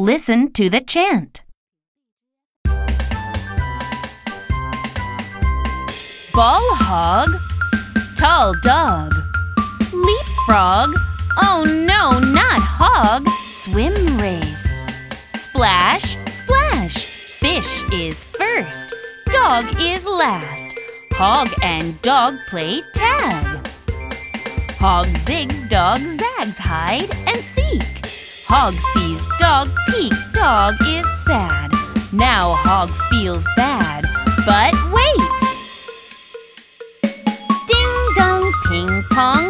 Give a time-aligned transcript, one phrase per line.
[0.00, 1.42] Listen to the chant.
[6.32, 7.28] Ball hog,
[8.16, 9.12] tall dog,
[9.92, 10.94] leapfrog,
[11.36, 14.82] oh no, not hog, swim race.
[15.34, 18.94] Splash, splash, fish is first,
[19.30, 20.78] dog is last.
[21.12, 23.66] Hog and dog play tag.
[24.78, 27.69] Hog zigs, dog zags, hide and seek.
[28.52, 31.70] Hog sees dog peek, dog is sad.
[32.12, 34.04] Now hog feels bad,
[34.44, 35.38] but wait!
[37.68, 39.49] Ding dong, ping pong,